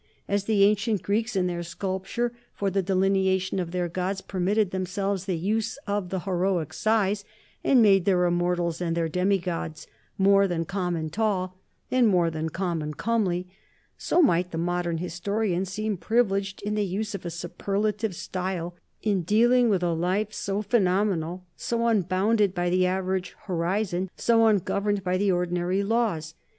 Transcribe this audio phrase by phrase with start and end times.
[0.27, 5.25] As the ancient Greeks, in their sculpture, for the delineation of their gods permitted themselves
[5.25, 7.23] the use of the heroic size
[7.63, 9.85] and made their immortals and their demi gods
[10.17, 11.55] more than common tall,
[11.91, 13.47] and more than common comely,
[13.95, 18.73] so might the modern historian seem privileged in the use of a superlative style
[19.03, 25.03] in dealing with a life so phenomenal, so unbounded by the average horizon, so ungoverned
[25.03, 26.33] by the ordinary laws.